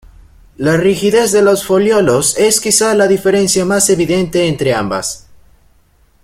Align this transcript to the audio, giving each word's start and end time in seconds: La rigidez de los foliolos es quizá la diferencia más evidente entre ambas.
La 0.57 0.77
rigidez 0.77 1.31
de 1.31 1.43
los 1.43 1.63
foliolos 1.63 2.35
es 2.39 2.59
quizá 2.59 2.95
la 2.95 3.07
diferencia 3.07 3.65
más 3.65 3.87
evidente 3.91 4.47
entre 4.47 4.73
ambas. 4.73 5.27